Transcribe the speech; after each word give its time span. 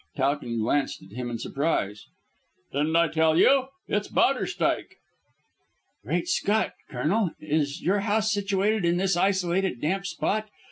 Towton 0.17 0.59
glanced 0.61 1.03
at 1.03 1.11
him 1.11 1.29
in 1.29 1.37
surprise. 1.37 2.07
"Didn't 2.73 2.95
I 2.95 3.07
tell 3.07 3.37
you? 3.37 3.67
It's 3.87 4.07
Bowderstyke." 4.07 4.95
"Great 6.03 6.27
Scott, 6.27 6.73
Colonel, 6.89 7.33
is 7.39 7.83
your 7.83 7.99
house 7.99 8.31
situated 8.31 8.83
in 8.83 8.97
this 8.97 9.15
isolated, 9.15 9.79
damp 9.79 10.07
spot. 10.07 10.49